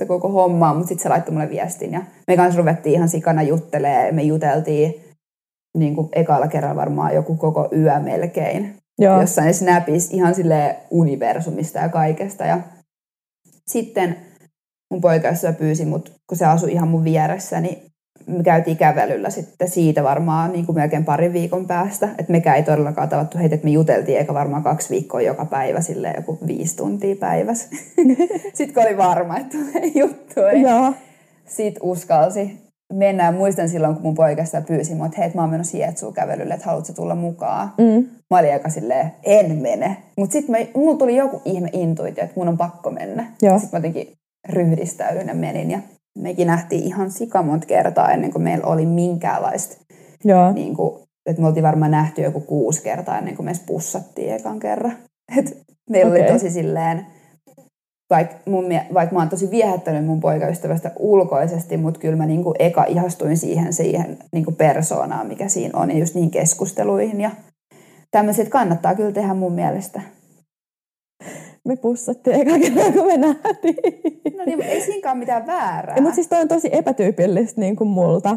[0.00, 3.42] sitä koko hommaa, mutta sitten se laittoi mulle viestin ja me kanssa ruvettiin ihan sikana
[3.42, 4.12] juttelee.
[4.12, 4.94] Me juteltiin
[5.78, 8.74] niin kuin ekalla kerralla varmaan joku koko yö melkein.
[8.98, 9.20] Joo.
[9.20, 12.44] Jossain Snapissa ihan sille universumista ja kaikesta.
[12.44, 12.60] Ja
[13.66, 14.16] sitten
[14.90, 17.89] mun poikaystävä pyysi mut, kun se asui ihan mun vieressä, niin
[18.26, 22.08] me käytiin kävelyllä sitten siitä varmaan niin kuin melkein parin viikon päästä.
[22.18, 25.80] Että mekään ei todellakaan tavattu heitä, että me juteltiin eikä varmaan kaksi viikkoa joka päivä,
[25.80, 27.68] silleen joku viisi tuntia päivässä.
[28.54, 30.92] sitten kun oli varma, että tulee juttu, niin Joo.
[31.46, 33.24] sit uskalsi mennä.
[33.24, 36.54] Ja muistan silloin, kun mun poikasta pyysi mua, että hei, mä oon menossa Hietsuun kävelylle,
[36.54, 37.72] että haluatko tulla mukaan?
[37.78, 38.06] Mm.
[38.30, 39.96] Mä olin aika silleen, en mene.
[40.16, 43.26] Mutta sitten mulla tuli joku ihme intuitio, että mun on pakko mennä.
[43.32, 44.12] Sitten mä jotenkin
[44.48, 45.70] ryhdistäydyin ja menin.
[45.70, 45.78] Ja
[46.18, 49.76] mekin nähtiin ihan sikamonta kertaa ennen kuin meillä oli minkäänlaista.
[50.24, 50.52] Joo.
[50.52, 54.60] Niin kuin, että me oltiin varmaan nähty joku kuusi kertaa ennen kuin me pussattiin ekan
[54.60, 54.96] kerran.
[55.38, 55.58] Et
[55.90, 56.22] meillä Okei.
[56.22, 57.06] oli tosi silleen,
[58.10, 58.36] vaikka,
[58.94, 63.72] vaikka mä oon tosi viehättänyt mun poikaystävästä ulkoisesti, mutta kyllä mä niinku eka ihastuin siihen,
[63.72, 67.20] siihen niinku persoonaan, mikä siinä on, ja just niihin keskusteluihin.
[67.20, 67.30] Ja
[68.10, 70.00] tämmöiset kannattaa kyllä tehdä mun mielestä.
[71.64, 73.76] Me pussattiin eka kerran, kun me nähtiin.
[74.36, 76.00] No niin, mutta ei siinäkään mitään väärää.
[76.00, 78.36] Mutta siis toi on tosi epätyypillistä niin kuin multa.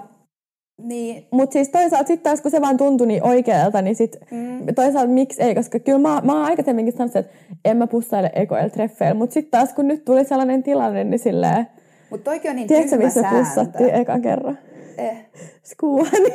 [0.77, 4.75] niin, Mutta siis toisaalta sitten taas, kun se vaan tuntui niin oikealta, niin sit mm.
[4.75, 7.33] toisaalta miksi ei, koska kyllä mä, mä oon aikaisemminkin sanonut, että
[7.65, 11.67] en mä pussaile ekoilla treffeillä, mutta sitten taas kun nyt tuli sellainen tilanne, niin silleen,
[12.09, 14.57] mutta toikin on niin tiedätkö missä pussattiin ekan kerran?
[14.97, 15.17] Eh,
[15.63, 16.33] Skuani.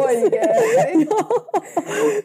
[0.00, 1.00] oikein.
[1.10, 1.50] Joo.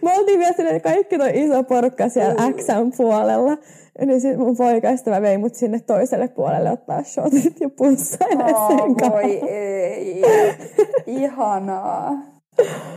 [0.01, 3.57] Me oltiin vielä silleen, että kaikki toi iso porukka siellä Xn puolella.
[4.05, 8.95] Niin sit mun poikaystävä vei mut sinne toiselle puolelle ottaa shotit ja pussailee Oh, sen
[8.95, 9.11] kanssa.
[9.11, 10.21] voi ei.
[11.07, 12.13] Ihanaa.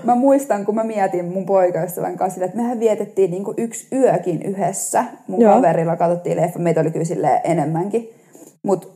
[0.05, 5.05] Mä muistan, kun mä mietin mun poikaystävän kanssa, että mehän vietettiin niinku yksi yökin yhdessä.
[5.27, 5.55] Mun Joo.
[5.55, 8.11] kaverilla katsottiin leffa, meitä oli kyllä enemmänkin.
[8.63, 8.89] Mutta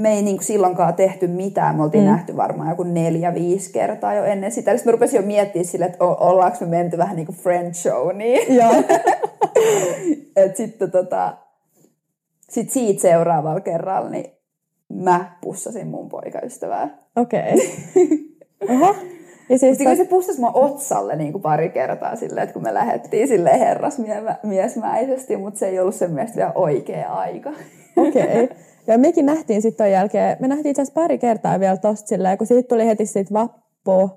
[0.00, 1.76] me ei niinku silloinkaan tehty mitään.
[1.76, 2.10] Me oltiin mm.
[2.10, 4.70] nähty varmaan joku neljä, viisi kertaa jo ennen sitä.
[4.70, 8.16] Sitten mä rupesin jo miettimään silleen, että ollaanko me menty vähän niin kuin friend show.
[8.16, 8.54] Niin.
[8.54, 8.72] Joo.
[10.36, 11.36] Et sitten tota,
[12.50, 14.30] sit siitä seuraavalla kerralla niin
[14.88, 16.98] mä pussasin mun poikaystävää.
[17.16, 17.52] Okei.
[17.52, 18.18] Okay.
[18.76, 18.94] Oho.
[19.48, 22.74] Ja siis Sitten se pussasi mua otsalle niin kuin pari kertaa silleen, että kun me
[22.74, 27.52] lähdettiin silleen herrasmiesmäisesti, mutta se ei ollut sen mielestä vielä oikea aika.
[27.96, 28.44] Okei.
[28.44, 28.56] Okay.
[28.86, 32.38] Ja mekin nähtiin sitten ton jälkeen, me nähtiin itse asiassa pari kertaa vielä tosta silleen,
[32.38, 34.10] kun siitä tuli heti sit vappu.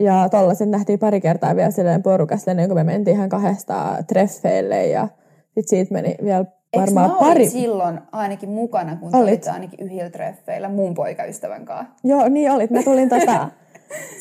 [0.00, 4.86] Ja tollaset nähtiin pari kertaa vielä silleen porukasta ennen kuin me mentiin ihan kahdestaan treffeille
[4.86, 5.08] ja
[5.54, 6.44] sit siitä meni vielä
[6.76, 7.48] varmaan Eikö pari...
[7.48, 11.94] silloin ainakin mukana, kun olit ainakin yhdellä treffeillä mun poikaystävän kanssa?
[12.04, 12.70] Joo, niin olit.
[12.70, 13.48] Mä tulin tota,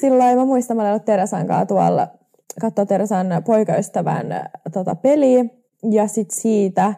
[0.01, 2.07] silloin mä muistan, mä olin ollut Teresan kanssa tuolla
[2.61, 4.27] katsoa Teresan poikaystävän
[4.73, 5.45] tota, peliä.
[5.91, 6.93] Ja sit siitä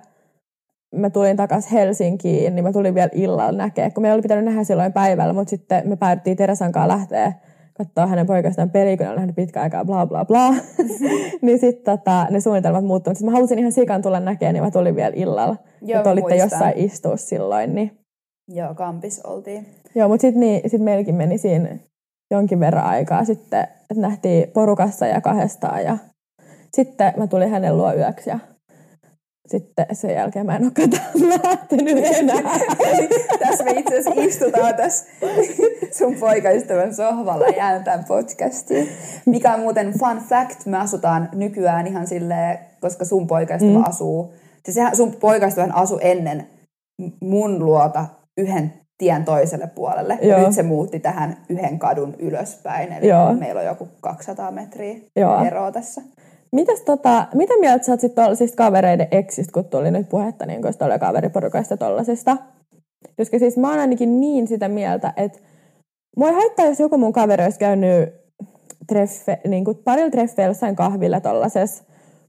[0.96, 4.64] mä tulin takas Helsinkiin, niin mä tulin vielä illalla näkee, kun meillä oli pitänyt nähdä
[4.64, 7.34] silloin päivällä, mutta sitten me päädyttiin Teresan kanssa lähteä
[7.78, 10.50] katsoa hänen poikaystävän peliä, kun ne on nähnyt pitkään aikaa, bla bla bla.
[11.42, 13.18] niin sitten tota, ne suunnitelmat muuttuivat.
[13.18, 15.56] Sitten mä halusin ihan sikan tulla näkemään, niin mä tulin vielä illalla.
[15.82, 16.50] Joo, että olitte muistan.
[16.50, 17.92] jossain istua silloin, niin
[18.48, 19.66] Joo, kampis oltiin.
[19.96, 21.78] Joo, mutta sitten niin, sit meilläkin meni siinä
[22.34, 25.98] jonkin verran aikaa sitten, että nähtiin porukassa ja kahdestaan ja
[26.74, 28.40] sitten mä tulin hänen luo yöksi ja
[29.48, 30.90] sitten sen jälkeen mä en ole
[31.44, 32.60] lähtenyt enää.
[33.40, 35.06] tässä me itse asiassa istutaan tässä
[35.92, 38.84] sun poikaystävän sohvalla ja äänetään podcastia.
[39.26, 43.84] Mikä on muuten fun fact, me asutaan nykyään ihan silleen, koska sun poikaystävä mm.
[43.88, 44.34] asuu,
[44.66, 46.48] siis sehän sun poikaystävän asu ennen
[47.22, 48.06] mun luota
[48.38, 50.18] yhden tien toiselle puolelle.
[50.22, 50.40] Ja Joo.
[50.40, 53.34] nyt se muutti tähän yhden kadun ylöspäin, eli Joo.
[53.34, 55.46] meillä on joku 200 metriä Joo.
[55.46, 56.02] eroa tässä.
[56.52, 60.62] Mitäs tota, mitä mieltä sä oot sit tollasista kavereiden eksistä, kun tuli nyt puhetta niin
[60.62, 62.38] kun oli kaveriporukasta tollasista?
[63.18, 65.40] Koska siis mä oon ainakin niin sitä mieltä, että
[66.18, 68.10] mua ei haittaa, jos joku mun kaveri olisi käynyt
[68.88, 71.84] treffe, niin kuin parilla treffeillä jossain kahvilla tollasessa.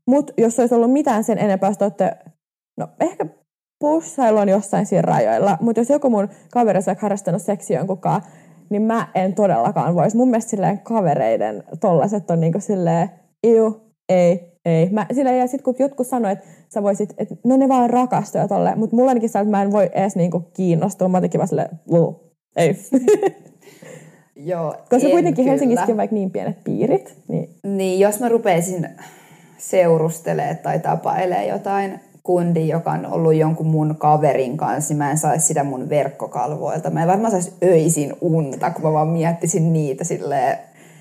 [0.06, 2.16] Mutta jos olisi ollut mitään sen enempää, jos te olette,
[2.78, 3.26] no ehkä
[3.78, 8.22] pussailu on jossain siinä rajoilla, mutta jos joku mun kaveri olisi harrastanut seksiä jonkunkaan,
[8.70, 10.16] niin mä en todellakaan voisi.
[10.16, 13.10] Mun mielestä silleen kavereiden tollaset on niinku silleen,
[13.46, 14.90] iu, ei, ei.
[14.90, 18.40] Mä, silleen, ja sitten kun jotkut sanoo, että sä voisit, että no ne vaan rakastuu
[18.40, 21.08] ja tolleen, mutta mulla ainakin että mä en voi edes niinku kiinnostua.
[21.08, 22.76] Mä jotenkin vaan silleen, "Luu, ei.
[24.36, 25.50] Joo, Koska en kuitenkin kyllä.
[25.50, 28.88] Helsingissäkin on vaikka niin pienet piirit, niin Niin, jos mä rupeisin
[29.58, 35.18] seurustelee tai tapailee jotain kundi, joka on ollut jonkun mun kaverin kanssa, niin mä en
[35.18, 36.90] saisi sitä mun verkkokalvoilta.
[36.90, 40.58] Mä en varmaan saisi öisin unta, kun mä vaan miettisin niitä silleen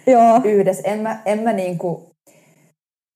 [0.08, 0.84] joo, yhdessä.
[0.86, 2.10] En mä, en mä niinku,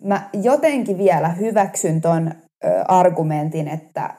[0.04, 2.32] mä jotenkin vielä hyväksyn ton
[2.66, 4.14] ö, argumentin, että,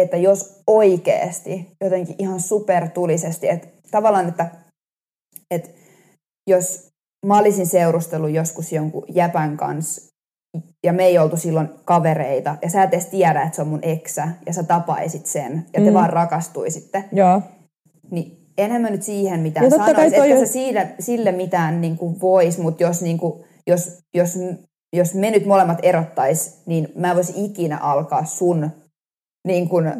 [0.00, 4.50] että jos oikeasti jotenkin ihan supertulisesti, että tavallaan, että,
[5.50, 5.70] että
[6.50, 6.88] jos
[7.26, 10.09] mä olisin seurustellut joskus jonkun jäpän kanssa
[10.84, 13.78] ja me ei oltu silloin kavereita ja sä et edes tiedä, että se on mun
[13.82, 15.94] eksä ja sä tapaisit sen ja te Mm.
[15.94, 17.42] vaan rakastuisitte, joo.
[18.10, 21.96] niin enhän mä nyt siihen mitään totta sanoisi, että on- sä sille, sille mitään niin
[21.96, 24.38] kuin vois, mutta jos, niin kuin, jos, jos,
[24.96, 28.70] jos me nyt molemmat erottais, niin mä voisi ikinä alkaa sun
[29.46, 29.92] niin kuin,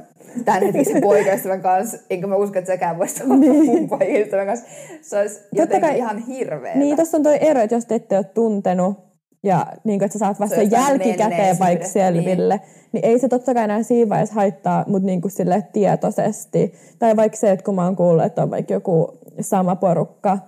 [0.45, 3.65] tämän hetkisen poikaystävän kanssa, enkä mä usko, että säkään voisit olla Niin.
[3.67, 4.67] mun poikaystävän kanssa.
[5.03, 6.79] Se olisi jotenkin kai- ihan hirveetä.
[6.79, 9.10] Niin, tuossa on toi ero, että jos te ette ole tuntenut
[9.43, 12.89] ja niin kuin, että sä saat vasta Se jälkikäteen vaikka menneisyydestä, selville, niin.
[12.93, 16.75] niin ei se totta kai enää siinä vaiheessa haittaa, mutta niin kuin sille tietoisesti.
[16.99, 20.39] Tai vaikka se, että kun mä oon kuullut, että on vaikka joku sama porukka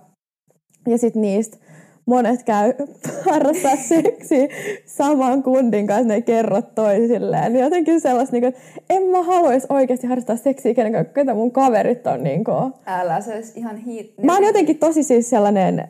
[0.87, 1.57] ja sitten niistä
[2.05, 2.73] monet käy
[3.29, 4.47] harrastaa seksiä
[4.85, 7.53] saman kundin kanssa, ne ei kerro toisilleen.
[7.53, 11.51] Niin jotenkin sellaista, niin kuin, että en mä haluaisi oikeasti harrastaa seksiä kenenkään, ketä mun
[11.51, 12.23] kaverit on.
[12.23, 12.73] Niin kuin.
[12.85, 14.05] Älä, se olisi ihan hir...
[14.23, 15.83] Mä oon jotenkin tosi siis sellainen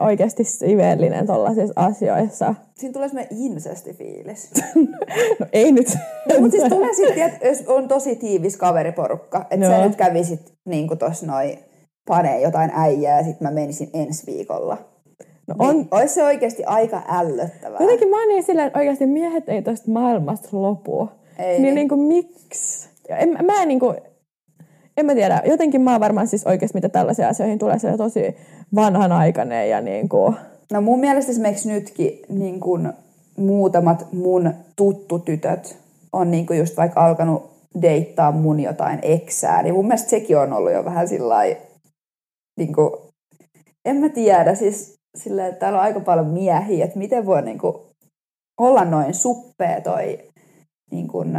[0.00, 2.54] oikeasti sivellinen tollaisissa asioissa.
[2.78, 4.50] Siinä tulee semmoinen incestifiilis.
[5.40, 5.86] No ei nyt.
[6.40, 9.86] Mutta siis tulee sitten, että jos on tosi tiivis kaveriporukka, että sä Joo.
[9.86, 11.58] nyt kävisit niin kuin tossa noin
[12.08, 14.78] panee jotain äijää ja sitten mä menisin ensi viikolla.
[15.46, 15.68] No On.
[15.68, 17.78] on, Niin, olisi se oikeasti aika ällöttävää.
[17.80, 21.08] jotenkin mä oon niin silleen, että oikeasti miehet ei tosta maailmasta lopu.
[21.38, 21.60] Ei.
[21.60, 22.88] Niin, niin kuin miksi?
[23.08, 23.96] En, mä en niin kuin,
[25.00, 28.36] en mä tiedä, jotenkin mä oon varmaan siis oikeasti, mitä tällaisiin asioihin tulee, se tosi
[28.74, 30.36] vanhanaikainen ja niin kuin,
[30.70, 32.92] No mun mielestä esimerkiksi nytkin niin kun
[33.36, 35.78] muutamat mun tuttutytöt
[36.12, 37.50] on niin kun just vaikka alkanut
[37.82, 41.34] deittaa mun jotain eksää, niin mun mielestä sekin on ollut jo vähän sillä
[42.58, 42.90] niin kuin,
[43.84, 47.86] en mä tiedä, siis silleen, että täällä on aika paljon miehiä, että miten voi niinku
[48.60, 50.18] olla noin suppea toi
[50.90, 51.38] niin kuin,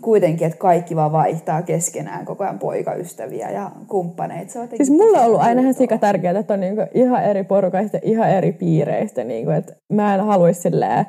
[0.00, 4.52] kuitenkin, että kaikki vaan vaihtaa keskenään koko ajan poikaystäviä ja kumppaneita.
[4.52, 7.44] Se on siis mulla on ollut aina ihan sika tärkeää, että on niinku ihan eri
[7.44, 9.24] porukaista, ihan eri piireistä.
[9.24, 11.06] Niinku, että mä en haluaisi silleen...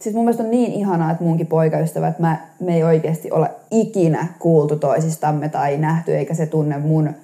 [0.00, 3.50] Siis mun mielestä on niin ihanaa, että munkin poikaystävä, että mä, me ei oikeasti ole
[3.70, 7.14] ikinä kuultu toisistamme tai nähty, eikä se tunne mun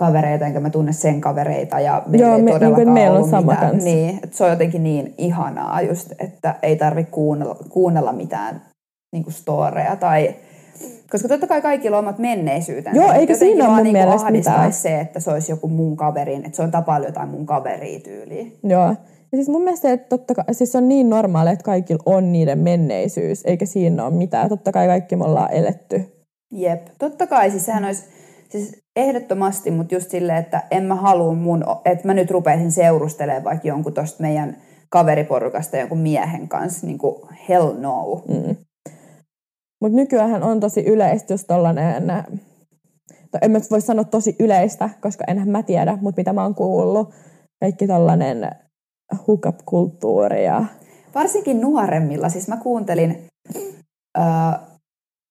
[0.00, 1.80] kavereita, enkä mä tunne sen kavereita.
[1.80, 3.70] Ja meillä Joo, ei me, todellakaan niin meillä on sama mitään.
[3.70, 3.84] kanssa.
[3.84, 8.62] Niin, että se on jotenkin niin ihanaa just, että ei tarvi kuunnella, kuunnella mitään
[9.12, 10.34] niin kuin storeja tai
[11.10, 13.00] koska totta kai kaikilla on omat menneisyytensä.
[13.00, 14.72] Joo, eikä siinä ole mun niinku mielestä mitään.
[14.72, 18.58] se, että se olisi joku mun kaverin, että se on tapailla jotain mun kaveria tyyliin.
[18.62, 18.94] Joo.
[19.32, 22.58] Ja siis mun mielestä että totta kai, siis on niin normaali, että kaikilla on niiden
[22.58, 24.48] menneisyys, eikä siinä ole mitään.
[24.48, 26.04] Totta kai kaikki me ollaan eletty.
[26.52, 26.86] Jep.
[26.98, 28.04] Totta kai, siis sehän olisi
[28.48, 33.44] siis ehdottomasti, mutta just silleen, että en mä halua mun, että mä nyt rupeisin seurustelemaan
[33.44, 34.56] vaikka jonkun tosta meidän
[34.88, 37.14] kaveriporukasta jonkun miehen kanssa, niin kuin
[37.48, 38.24] hell no.
[38.28, 38.56] Mm.
[39.80, 42.06] Mutta nykyään on tosi yleistä just tollanen,
[43.30, 46.54] tai en mä voi sanoa tosi yleistä, koska enhän mä tiedä, mutta mitä mä oon
[46.54, 47.14] kuullut,
[47.60, 48.50] kaikki tollanen
[49.28, 50.64] hookup-kulttuuri ja
[51.14, 53.26] Varsinkin nuoremmilla, siis mä kuuntelin
[54.18, 54.22] ö,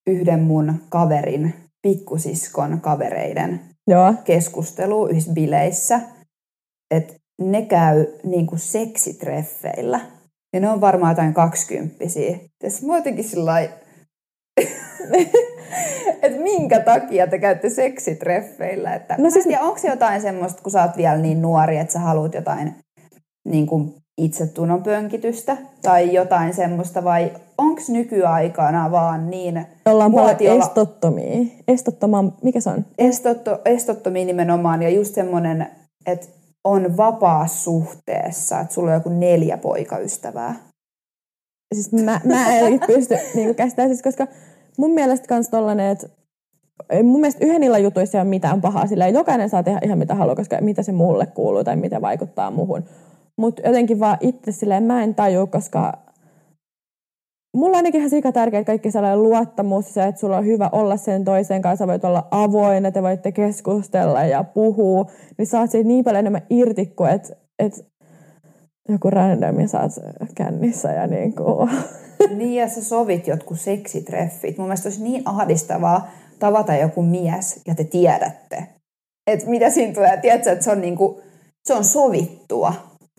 [0.06, 6.00] yhden mun kaverin, pikkusiskon kavereiden joo, keskustelua yhdessä bileissä,
[6.90, 10.00] että ne käy niinku seksitreffeillä.
[10.52, 12.38] Ja ne on varmaan jotain kaksikymppisiä.
[12.58, 13.68] Tässä mä jotenkin sillä
[16.22, 18.94] että minkä takia te käytte seksitreffeillä?
[18.94, 19.46] Että no siis...
[19.60, 22.74] onko se jotain semmoista, kun sä oot vielä niin nuori, että sä haluat jotain
[23.44, 30.62] niin kuin itsetunnon pönkitystä tai jotain semmoista, vai onko nykyaikana vaan niin ollaan paljon muotiolla-
[30.64, 31.46] estottomia.
[31.68, 32.84] Estottoman, mikä se on?
[32.98, 35.66] estotto, estottomia nimenomaan ja just semmoinen,
[36.06, 36.26] että
[36.64, 40.54] on vapaa suhteessa, että sulla on joku neljä poikaystävää.
[41.74, 44.26] Siis mä, mä en pysty niinku käsittämään, siis koska
[44.80, 46.08] mun mielestä kans tollanen, että
[47.02, 50.14] mun mielestä yhden illan jutuissa ei ole mitään pahaa, sillä jokainen saa tehdä ihan mitä
[50.14, 52.84] haluaa, koska mitä se mulle kuuluu tai mitä vaikuttaa muuhun.
[53.36, 55.92] Mutta jotenkin vaan itse silleen mä en taju, koska
[57.56, 60.96] mulla on ainakin ihan sika tärkeää kaikki sellainen luottamus se, että sulla on hyvä olla
[60.96, 65.06] sen toisen kanssa, voit olla avoin, että te voitte keskustella ja puhua,
[65.38, 67.80] niin saat siitä niin paljon enemmän irti kuin, että, että
[68.92, 69.92] joku random ja saat
[70.34, 71.70] kännissä ja niin kuin.
[72.36, 74.58] Niin ja sä sovit jotkut seksitreffit.
[74.58, 78.66] Mun mielestä olisi niin ahdistavaa tavata joku mies ja te tiedätte.
[79.26, 81.20] Että mitä siinä tulee, tiedätkö, että se on, niinku,
[81.64, 82.74] se on sovittua.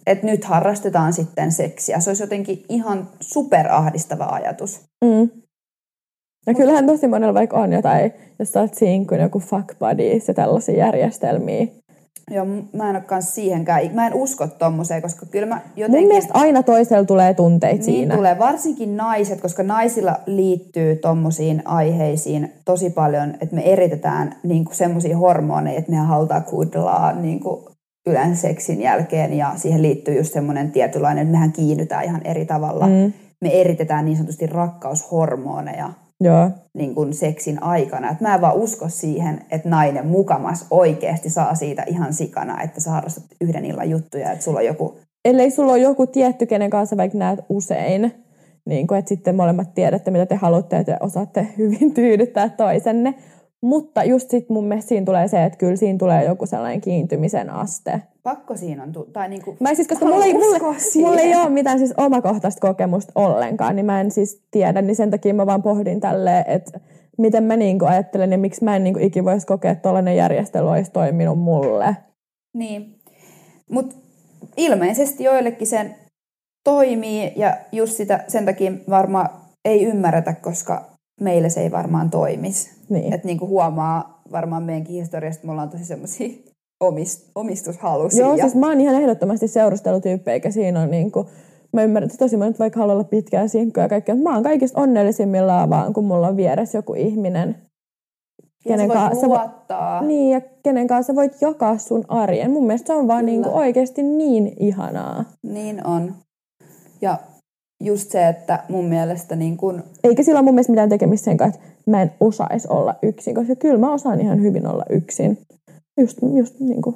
[0.07, 1.99] Että nyt harrastetaan sitten seksiä.
[1.99, 4.81] Se olisi jotenkin ihan superahdistava ajatus.
[5.05, 5.29] Mm.
[6.47, 10.27] Ja kyllähän tosi monella vaikka on jotain, jos sä oot siinä kuin joku fuck buddies
[10.27, 11.67] ja tällaisia järjestelmiä.
[12.32, 13.82] Joo, mä en ole kans siihenkään.
[13.93, 16.08] Mä en usko tommoseen, koska kyllä mä Mun jotenkin...
[16.08, 18.15] mielestä aina toisella tulee tunteita Niin siinä.
[18.15, 25.17] tulee, varsinkin naiset, koska naisilla liittyy tommosiin aiheisiin tosi paljon, että me eritetään niinku semmoisia
[25.17, 27.71] hormoneja, että me halutaan kuudellaan niinku
[28.08, 32.88] yleensä seksin jälkeen ja siihen liittyy just semmoinen tietynlainen, että mehän kiinnytään ihan eri tavalla.
[32.88, 33.13] Mm.
[33.41, 35.89] Me eritetään niin sanotusti rakkaushormoneja
[36.23, 36.49] Joo.
[36.73, 38.12] niin kuin seksin aikana.
[38.12, 42.81] Et mä en vaan usko siihen, että nainen mukamas oikeasti saa siitä ihan sikana, että
[42.81, 46.69] sä harrastat yhden illan juttuja, että sulla on joku Ellei sulla ole joku tietty, kenen
[46.69, 48.13] kanssa vaikka näet usein,
[48.65, 53.13] niin kuin, että sitten molemmat tiedätte, mitä te haluatte, ja te osaatte hyvin tyydyttää toisenne.
[53.62, 57.49] Mutta just sit mun mielestä siinä tulee se, että kyllä siinä tulee joku sellainen kiintymisen
[57.49, 58.01] aste.
[58.23, 60.36] Pakko siinä on, tu- tai niinku, Mä siis, koska mulla ei,
[60.77, 61.10] siihen.
[61.10, 65.12] mulla ei ole mitään siis omakohtaista kokemusta ollenkaan, niin mä en siis tiedä, niin sen
[65.12, 66.79] takia mä vaan pohdin tälleen, että
[67.17, 70.69] miten mä niinku ajattelen ja miksi mä en niinku ikin voisi kokea, että tollainen järjestely
[70.69, 71.97] olisi toiminut mulle.
[72.53, 72.95] Niin.
[73.71, 73.95] Mutta
[74.57, 75.95] ilmeisesti joillekin sen
[76.63, 79.29] toimii ja just sitä, sen takia varmaan
[79.65, 80.86] ei ymmärretä, koska
[81.21, 82.71] meille se ei varmaan toimisi.
[82.89, 83.13] Niin.
[83.13, 86.51] Että niinku huomaa varmaan meidänkin historiasta, me ollaan tosi semmoisia
[86.82, 88.26] omist, omistushalusia.
[88.26, 91.30] Joo, ja, siis mä oon ihan ehdottomasti seurustelutyyppi, eikä siinä ole niinku,
[91.74, 94.44] mä ymmärrän, että tosi monet vaikka haluaa olla pitkään sinkkuja ja kaikkea, mutta mä oon
[94.44, 97.56] kaikista onnellisimmillaan vaan, kun mulla on vieressä joku ihminen,
[98.65, 100.02] ja sä voit luottaa.
[100.02, 102.52] niin, ja kenen kanssa sä voit jakaa sun arjen.
[102.52, 103.32] Mun mielestä se on vaan Kyllä.
[103.32, 105.26] niinku oikeasti niin ihanaa.
[105.44, 106.15] Niin on.
[107.02, 107.17] Ja
[107.84, 111.38] just se, että mun mielestä niin kun, Eikä sillä ole mun mielestä mitään tekemistä sen
[111.38, 115.38] kanssa, että mä en osaisi olla yksin, koska kyllä mä osaan ihan hyvin olla yksin.
[115.99, 116.95] Just, just niin kuin.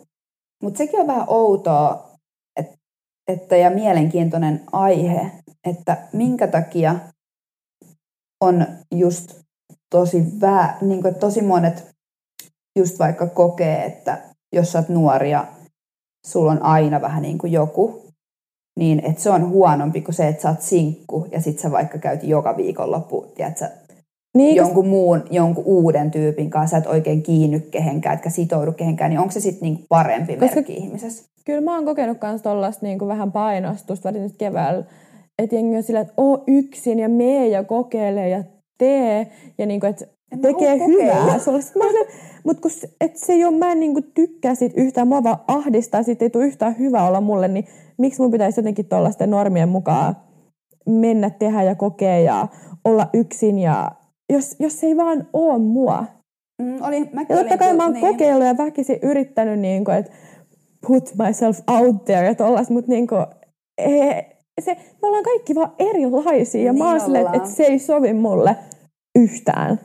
[0.63, 2.11] Mutta sekin on vähän outoa,
[2.55, 2.77] että,
[3.27, 5.31] että ja mielenkiintoinen aihe,
[5.63, 6.95] että minkä takia
[8.41, 9.41] on just
[9.89, 11.95] tosi vää, niin kuin, tosi monet
[12.79, 14.21] just vaikka kokee, että
[14.55, 15.47] jos sä oot nuori ja
[16.27, 18.05] sulla on aina vähän niin kuin joku,
[18.79, 21.97] niin että se on huonompi kuin se, että sä oot sinkku ja sit sä vaikka
[21.97, 23.69] käyt joka viikonloppu, tiedätkö,
[24.35, 29.09] Niin, jonkun muun, jonkun uuden tyypin kanssa, sä et oikein kiinny kehenkään, etkä sitoudu kehenkään,
[29.09, 31.23] niin onko se sitten niinku parempi Koska- merkki ihmisessä?
[31.45, 34.83] Kyllä mä oon kokenut myös tollaista niin vähän painostusta, varsinkin nyt keväällä.
[35.39, 38.43] Että jengi on sillä, että oo yksin ja mee ja kokeile ja
[38.77, 39.27] tee.
[39.57, 40.05] Ja niin kuin, että
[40.41, 41.59] tekee hyvää sulle.
[42.43, 45.23] Mutta kun se- et se ei ole, mä en niin kuin tykkää siitä yhtään, mua
[45.23, 47.65] vaan ahdistaa, siitä ei tule yhtään hyvä olla mulle, niin
[47.97, 50.17] miksi mun pitäisi jotenkin tuollaisten normien mukaan
[50.89, 52.47] mennä, tehdä ja kokea ja
[52.85, 53.91] olla yksin ja
[54.33, 56.05] jos, jos ei vaan oo mua.
[56.61, 58.07] Mm, oli, mäkin Ja totta olin kai mä oon niin.
[58.07, 60.11] kokeillut ja väkisin yrittänyt, niin kuin, että
[60.87, 63.25] put myself out there ja tollas, mutta niin kuin,
[63.77, 64.25] ei,
[64.61, 68.13] se, me ollaan kaikki vaan erilaisia ja Niin mä oon silleen, että, se ei sovi
[68.13, 68.55] mulle
[69.19, 69.79] yhtään.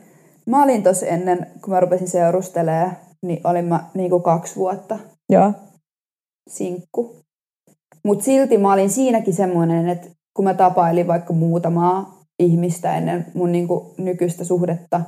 [0.45, 4.99] Mä olin tossa ennen, kun mä rupesin seurustelemaan, niin olin mä niinku kaksi vuotta
[5.29, 5.53] Joo.
[6.49, 7.15] sinkku.
[8.05, 13.51] Mutta silti mä olin siinäkin semmoinen, että kun mä tapailin vaikka muutamaa ihmistä ennen mun
[13.51, 15.01] niinku nykyistä suhdetta,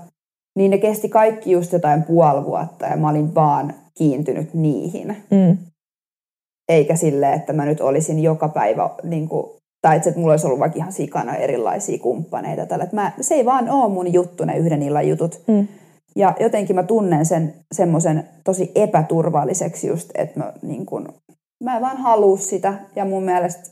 [0.55, 5.07] niin ne kesti kaikki just jotain puoli vuotta ja mä olin vaan kiintynyt niihin.
[5.31, 5.57] Mm.
[6.69, 9.45] Eikä sille, että mä nyt olisin joka päivä, niin kuin,
[9.81, 12.65] tai että mulla olisi ollut vaikka ihan sikana erilaisia kumppaneita.
[12.65, 12.87] Tällä.
[12.91, 15.41] Mä, se ei vaan ole mun juttu, ne yhden illan jutut.
[15.47, 15.67] Mm.
[16.15, 21.13] Ja jotenkin mä tunnen sen semmoisen tosi epäturvalliseksi just, että mä, niin kun,
[21.63, 22.73] mä en vaan halua sitä.
[22.95, 23.69] Ja mun mielestä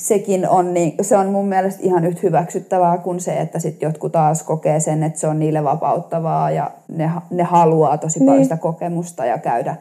[0.00, 4.12] sekin on, niin, se on mun mielestä ihan yhtä hyväksyttävää kuin se, että sit jotkut
[4.12, 8.44] taas kokee sen, että se on niille vapauttavaa ja ne, ne haluaa tosi paljon Niin.
[8.44, 9.76] sitä kokemusta ja käydä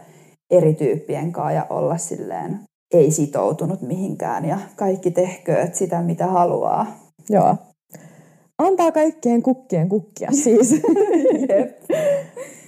[0.51, 2.59] eri tyyppien kanssa ja olla silleen
[2.93, 6.85] ei sitoutunut mihinkään ja kaikki tehkööt sitä, mitä haluaa.
[7.29, 7.55] Joo.
[8.57, 10.81] Antaa kaikkien kukkien kukkia siis.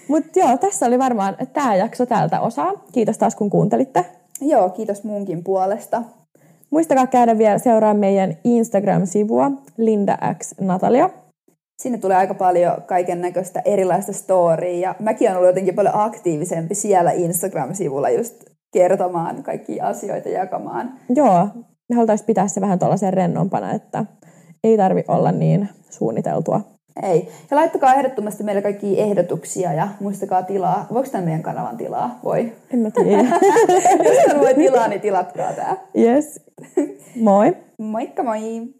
[0.07, 2.71] Mutta joo, tässä oli varmaan tämä jakso tältä osaa.
[2.91, 4.05] Kiitos taas kun kuuntelitte.
[4.41, 6.03] Joo, kiitos munkin puolesta.
[6.73, 11.09] Muistakaa käydä vielä seuraa meidän Instagram-sivua Linda X Natalia.
[11.81, 16.75] Sinne tulee aika paljon kaiken näköistä erilaista storya ja mäkin olen ollut jotenkin paljon aktiivisempi
[16.75, 20.93] siellä Instagram-sivulla just kertomaan kaikkia asioita, jakamaan.
[21.15, 21.47] Joo,
[21.89, 24.05] me haluttaisiin pitää se vähän tuollaisen rennompana, että
[24.63, 26.61] ei tarvi olla niin suunniteltua.
[27.03, 27.29] Ei.
[27.51, 30.87] Ja laittakaa ehdottomasti meille kaikki ehdotuksia ja muistakaa tilaa.
[30.93, 32.19] Voiko tämän meidän kanavan tilaa?
[32.23, 32.51] Voi.
[32.73, 33.23] En mä tiedä.
[34.09, 35.77] Jos voi tilaa, niin tilatkaa tää.
[35.97, 36.39] yes.
[37.15, 37.57] Moi.
[37.77, 38.73] Moikka moi!